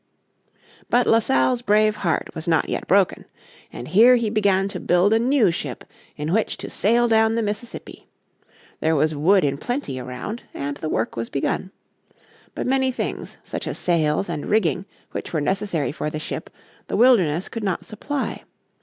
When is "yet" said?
2.67-2.87